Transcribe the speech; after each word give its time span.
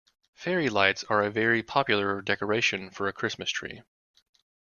Fairy 0.33 0.67
lights 0.67 1.03
are 1.11 1.21
a 1.21 1.29
very 1.29 1.61
popular 1.61 2.23
decoration 2.23 2.89
for 2.89 3.07
a 3.07 3.13
Christmas 3.13 3.51
tree 3.51 3.83